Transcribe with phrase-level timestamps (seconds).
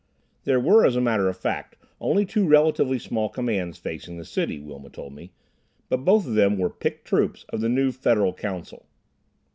[0.45, 4.59] There were, as a matter of fact, only two relatively small commands facing the city,
[4.59, 5.31] Wilma told me,
[5.89, 8.87] but both of them were picked troops of the new Federal Council.